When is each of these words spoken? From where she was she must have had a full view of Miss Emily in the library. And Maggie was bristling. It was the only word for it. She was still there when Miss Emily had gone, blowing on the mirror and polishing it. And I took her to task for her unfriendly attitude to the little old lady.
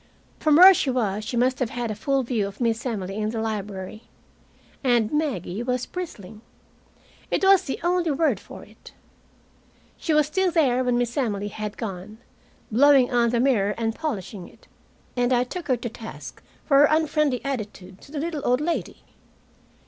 From 0.39 0.55
where 0.55 0.73
she 0.73 0.89
was 0.89 1.23
she 1.23 1.37
must 1.37 1.59
have 1.59 1.69
had 1.69 1.91
a 1.91 1.93
full 1.93 2.23
view 2.23 2.47
of 2.47 2.59
Miss 2.59 2.87
Emily 2.87 3.17
in 3.17 3.29
the 3.29 3.39
library. 3.39 4.05
And 4.83 5.13
Maggie 5.13 5.61
was 5.61 5.85
bristling. 5.85 6.41
It 7.29 7.43
was 7.43 7.65
the 7.65 7.79
only 7.83 8.09
word 8.09 8.39
for 8.39 8.63
it. 8.63 8.93
She 9.97 10.11
was 10.15 10.25
still 10.25 10.49
there 10.49 10.83
when 10.83 10.97
Miss 10.97 11.15
Emily 11.17 11.49
had 11.49 11.77
gone, 11.77 12.17
blowing 12.71 13.11
on 13.11 13.29
the 13.29 13.39
mirror 13.39 13.75
and 13.77 13.93
polishing 13.93 14.47
it. 14.49 14.67
And 15.15 15.31
I 15.31 15.43
took 15.43 15.67
her 15.67 15.77
to 15.77 15.89
task 15.89 16.41
for 16.65 16.79
her 16.79 16.85
unfriendly 16.85 17.45
attitude 17.45 18.01
to 18.01 18.11
the 18.11 18.17
little 18.19 18.41
old 18.43 18.59
lady. 18.59 19.03